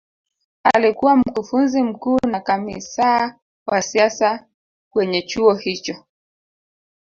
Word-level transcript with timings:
alikuwa 0.73 1.15
mkufunzi 1.15 1.83
mkuu 1.83 2.19
na 2.27 2.39
kamisaa 2.39 3.35
wa 3.67 3.81
siasa 3.81 4.49
kwenye 4.89 5.21
chuo 5.21 5.53
hicho 5.53 6.05